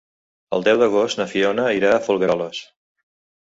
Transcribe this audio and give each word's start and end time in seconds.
El 0.57 0.63
deu 0.67 0.79
d'agost 0.83 1.19
na 1.21 1.27
Fiona 1.35 1.67
irà 1.81 1.93
a 1.93 2.01
Folgueroles. 2.09 2.65